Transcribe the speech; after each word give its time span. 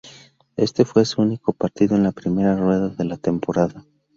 Ese 0.57 0.83
fue 0.83 1.05
su 1.05 1.21
único 1.21 1.53
partido 1.53 1.95
en 1.95 2.01
la 2.01 2.11
primera 2.11 2.55
rueda 2.55 2.89
de 2.89 3.05
la 3.05 3.17
temporada. 3.17 3.85